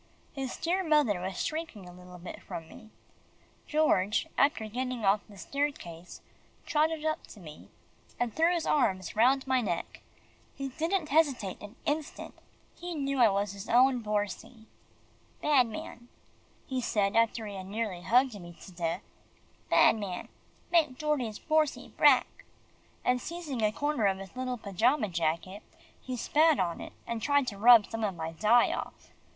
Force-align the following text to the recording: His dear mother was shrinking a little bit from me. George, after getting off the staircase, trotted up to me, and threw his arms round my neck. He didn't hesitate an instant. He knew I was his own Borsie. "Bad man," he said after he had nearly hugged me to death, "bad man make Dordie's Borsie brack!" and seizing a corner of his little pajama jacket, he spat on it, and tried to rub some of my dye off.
His 0.33 0.57
dear 0.57 0.83
mother 0.83 1.19
was 1.21 1.45
shrinking 1.45 1.87
a 1.87 1.93
little 1.93 2.17
bit 2.17 2.41
from 2.41 2.67
me. 2.67 2.89
George, 3.67 4.25
after 4.35 4.65
getting 4.67 5.05
off 5.05 5.21
the 5.29 5.37
staircase, 5.37 6.21
trotted 6.65 7.05
up 7.05 7.27
to 7.27 7.39
me, 7.39 7.69
and 8.19 8.33
threw 8.35 8.51
his 8.51 8.65
arms 8.65 9.15
round 9.15 9.45
my 9.45 9.61
neck. 9.61 10.01
He 10.55 10.69
didn't 10.69 11.09
hesitate 11.09 11.61
an 11.61 11.75
instant. 11.85 12.33
He 12.75 12.95
knew 12.95 13.19
I 13.19 13.29
was 13.29 13.51
his 13.51 13.69
own 13.69 13.99
Borsie. 14.01 14.65
"Bad 15.39 15.67
man," 15.67 16.07
he 16.65 16.81
said 16.81 17.15
after 17.15 17.45
he 17.45 17.53
had 17.55 17.67
nearly 17.67 18.01
hugged 18.01 18.33
me 18.41 18.57
to 18.59 18.71
death, 18.71 19.03
"bad 19.69 19.95
man 19.97 20.29
make 20.71 20.97
Dordie's 20.97 21.37
Borsie 21.37 21.89
brack!" 21.95 22.43
and 23.05 23.21
seizing 23.21 23.61
a 23.61 23.71
corner 23.71 24.07
of 24.07 24.17
his 24.17 24.35
little 24.35 24.57
pajama 24.57 25.09
jacket, 25.09 25.61
he 26.01 26.17
spat 26.17 26.59
on 26.59 26.81
it, 26.81 26.93
and 27.05 27.21
tried 27.21 27.45
to 27.45 27.57
rub 27.59 27.85
some 27.85 28.03
of 28.03 28.15
my 28.15 28.31
dye 28.31 28.73
off. 28.73 29.11